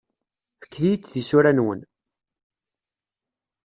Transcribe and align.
Fket-iyi-d 0.61 1.03
tisura-nwen. 1.05 1.81